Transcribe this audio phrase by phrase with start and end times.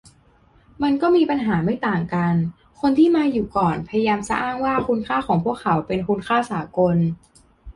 [0.83, 2.33] มันก็มีป้ญหาไม่ต่างกัน-
[2.81, 6.95] คนที่มาอยู่ก่อนพยายามจะอ้างว่าคุณค่าของพวกเขาเป็นคุณค่าสากล